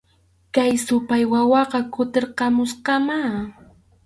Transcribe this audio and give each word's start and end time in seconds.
Kay 0.53 0.71
supay 0.85 1.23
wawaqa 1.31 1.79
kutirqamusqamá 1.93 3.17